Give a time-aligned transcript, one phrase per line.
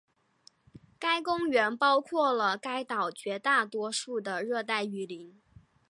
[0.97, 5.39] 该公园包括了该岛绝大多数的热带雨林。